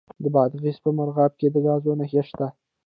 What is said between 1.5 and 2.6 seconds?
د ګازو نښې شته.